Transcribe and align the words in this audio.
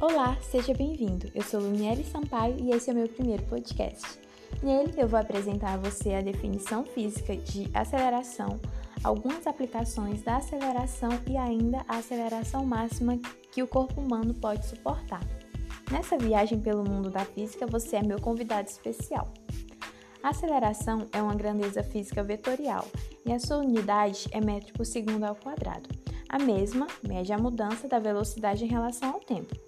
Olá, 0.00 0.38
seja 0.40 0.72
bem-vindo. 0.72 1.28
Eu 1.34 1.42
sou 1.42 1.58
Luniele 1.58 2.04
Sampaio 2.04 2.56
e 2.60 2.70
esse 2.70 2.88
é 2.88 2.92
o 2.92 2.96
meu 2.96 3.08
primeiro 3.08 3.42
podcast. 3.46 4.20
Nele 4.62 4.92
eu 4.96 5.08
vou 5.08 5.18
apresentar 5.18 5.74
a 5.74 5.76
você 5.76 6.14
a 6.14 6.20
definição 6.20 6.84
física 6.84 7.36
de 7.36 7.68
aceleração, 7.74 8.60
algumas 9.02 9.44
aplicações 9.44 10.22
da 10.22 10.36
aceleração 10.36 11.10
e 11.28 11.36
ainda 11.36 11.84
a 11.88 11.96
aceleração 11.96 12.64
máxima 12.64 13.18
que 13.50 13.60
o 13.60 13.66
corpo 13.66 14.00
humano 14.00 14.32
pode 14.34 14.66
suportar. 14.66 15.26
Nessa 15.90 16.16
viagem 16.16 16.60
pelo 16.60 16.88
mundo 16.88 17.10
da 17.10 17.24
física, 17.24 17.66
você 17.66 17.96
é 17.96 18.02
meu 18.02 18.20
convidado 18.20 18.68
especial. 18.68 19.26
A 20.22 20.28
aceleração 20.28 21.08
é 21.12 21.20
uma 21.20 21.34
grandeza 21.34 21.82
física 21.82 22.22
vetorial 22.22 22.86
e 23.26 23.32
a 23.32 23.40
sua 23.40 23.56
unidade 23.56 24.28
é 24.30 24.40
metro 24.40 24.72
por 24.74 24.86
segundo 24.86 25.24
ao 25.24 25.34
quadrado. 25.34 25.88
A 26.28 26.38
mesma 26.38 26.86
mede 27.02 27.32
a 27.32 27.38
mudança 27.38 27.88
da 27.88 27.98
velocidade 27.98 28.64
em 28.64 28.68
relação 28.68 29.10
ao 29.10 29.18
tempo. 29.18 29.67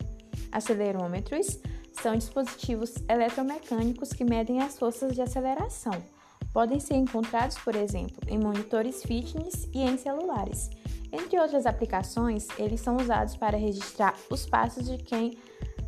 Acelerômetros 0.52 1.58
são 1.92 2.16
dispositivos 2.16 2.94
eletromecânicos 3.08 4.12
que 4.12 4.24
medem 4.24 4.62
as 4.62 4.78
forças 4.78 5.14
de 5.14 5.22
aceleração. 5.22 5.92
Podem 6.52 6.80
ser 6.80 6.94
encontrados, 6.94 7.58
por 7.58 7.76
exemplo, 7.76 8.18
em 8.26 8.38
monitores 8.38 9.02
fitness 9.02 9.68
e 9.72 9.82
em 9.82 9.96
celulares. 9.96 10.70
Entre 11.12 11.38
outras 11.38 11.66
aplicações, 11.66 12.46
eles 12.58 12.80
são 12.80 12.96
usados 12.96 13.36
para 13.36 13.56
registrar 13.56 14.14
os 14.30 14.46
passos 14.46 14.88
de 14.88 14.98
quem 14.98 15.36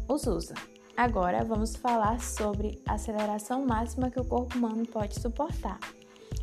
os 0.09 0.27
usa. 0.27 0.55
Agora 0.97 1.45
vamos 1.45 1.74
falar 1.74 2.21
sobre 2.21 2.80
a 2.87 2.95
aceleração 2.95 3.65
máxima 3.65 4.10
que 4.10 4.21
o 4.21 4.24
corpo 4.24 4.57
humano 4.57 4.87
pode 4.87 5.19
suportar. 5.19 5.79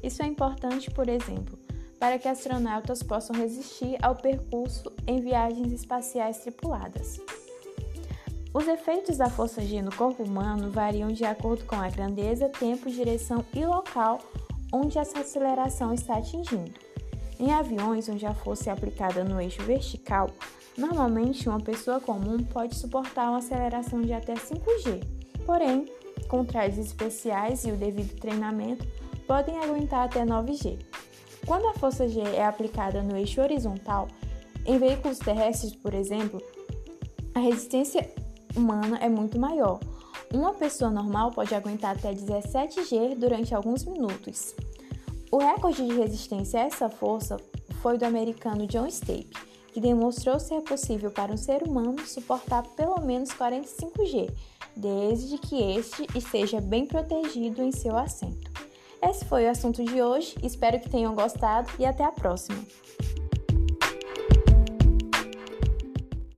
Isso 0.02 0.24
é 0.24 0.26
importante, 0.26 0.90
por 0.90 1.08
exemplo, 1.08 1.58
para 2.00 2.18
que 2.18 2.28
astronautas 2.28 3.04
possam 3.04 3.36
resistir 3.36 3.98
ao 4.02 4.16
percurso 4.16 4.92
em 5.06 5.20
viagens 5.20 5.72
espaciais 5.72 6.40
tripuladas. 6.40 7.20
Os 8.52 8.68
efeitos 8.68 9.18
da 9.18 9.30
força 9.30 9.62
G 9.62 9.82
no 9.82 9.96
corpo 9.96 10.24
humano 10.24 10.72
variam 10.72 11.10
de 11.10 11.24
acordo 11.24 11.66
com 11.66 11.76
a 11.76 11.90
grandeza, 11.90 12.50
tempo, 12.50 12.90
direção 12.90 13.46
e 13.54 13.64
local 13.64 14.20
onde 14.74 14.98
essa 14.98 15.20
aceleração 15.20 15.94
está 15.94 16.18
atingindo. 16.18 16.72
Em 17.40 17.54
aviões 17.54 18.10
onde 18.10 18.26
a 18.26 18.34
força 18.34 18.70
é 18.70 18.74
aplicada 18.74 19.24
no 19.24 19.40
eixo 19.40 19.62
vertical, 19.64 20.30
normalmente 20.78 21.48
uma 21.48 21.60
pessoa 21.60 22.00
comum 22.00 22.44
pode 22.44 22.76
suportar 22.76 23.30
uma 23.30 23.38
aceleração 23.38 24.02
de 24.02 24.14
até 24.14 24.34
5G. 24.34 25.04
Porém, 25.46 25.86
com 26.28 26.44
trajes 26.44 26.88
especiais 26.88 27.66
e 27.66 27.72
o 27.72 27.78
devido 27.78 28.20
treinamento, 28.20 28.86
podem 29.28 29.60
aguentar 29.60 30.06
até 30.06 30.26
9G. 30.26 30.80
Quando 31.46 31.68
a 31.68 31.74
força 31.74 32.08
G 32.08 32.20
é 32.20 32.46
aplicada 32.46 33.02
no 33.02 33.16
eixo 33.16 33.42
horizontal, 33.42 34.08
em 34.66 34.78
veículos 34.78 35.20
terrestres, 35.20 35.74
por 35.76 35.94
exemplo, 35.94 36.42
a 37.34 37.40
resistência 37.40 38.12
humana 38.56 38.98
é 39.02 39.10
muito 39.10 39.40
maior. 39.40 39.80
Uma 40.34 40.54
pessoa 40.54 40.92
normal 40.92 41.32
pode 41.32 41.56
aguentar 41.56 41.96
até 41.96 42.14
17 42.14 42.86
G 42.86 43.16
durante 43.16 43.54
alguns 43.56 43.84
minutos. 43.84 44.56
O 45.32 45.38
recorde 45.38 45.86
de 45.86 45.94
resistência 45.94 46.62
a 46.62 46.64
essa 46.66 46.90
força 46.90 47.38
foi 47.82 47.98
do 47.98 48.06
americano 48.06 48.68
John 48.68 48.88
Stape, 48.88 49.30
que 49.72 49.80
demonstrou 49.80 50.40
ser 50.40 50.62
possível 50.62 51.12
para 51.12 51.32
um 51.32 51.38
ser 51.38 51.64
humano 51.64 52.00
suportar 52.06 52.64
pelo 52.76 53.00
menos 53.02 53.32
45 53.34 54.06
G, 54.06 54.30
desde 54.76 55.38
que 55.38 55.62
este 55.62 56.06
esteja 56.16 56.60
bem 56.60 56.86
protegido 56.86 57.62
em 57.62 57.72
seu 57.72 57.98
assento. 57.98 58.52
Esse 59.02 59.24
foi 59.26 59.46
o 59.46 59.50
assunto 59.50 59.84
de 59.84 60.02
hoje, 60.02 60.36
espero 60.44 60.80
que 60.80 60.90
tenham 60.90 61.16
gostado 61.16 61.70
e 61.80 61.86
até 61.86 62.04
a 62.04 62.12
próxima! 62.12 62.60